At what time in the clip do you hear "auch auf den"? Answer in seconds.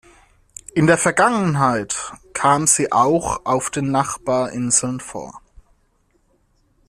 2.91-3.91